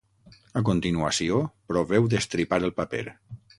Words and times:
A 0.61 0.63
continuació, 0.69 1.37
proveu 1.73 2.09
d'estripar 2.15 2.63
el 2.69 2.75
paper. 2.83 3.07